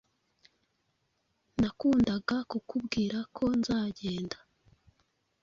[1.61, 4.37] nakundaga kukubwira ko nzagenda